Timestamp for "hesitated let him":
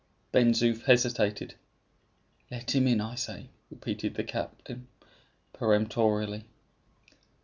0.85-2.87